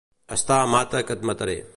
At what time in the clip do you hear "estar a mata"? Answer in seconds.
0.35-1.03